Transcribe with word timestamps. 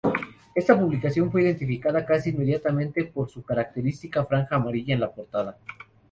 Esta 0.55 0.79
publicación 0.79 1.31
fue 1.31 1.43
identificada 1.43 2.03
casi 2.07 2.31
inmediatamente 2.31 3.03
por 3.03 3.29
su 3.29 3.43
característica 3.43 4.25
franja 4.25 4.55
amarilla 4.55 4.95
en 4.95 4.99
la 5.01 5.11
portada. 5.13 5.59